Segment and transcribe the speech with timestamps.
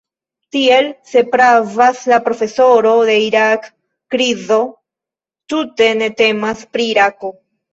[0.53, 4.59] Tiel, se pravas la profesoro, la Irak-krizo
[5.55, 7.33] tute ne temas pri Irako.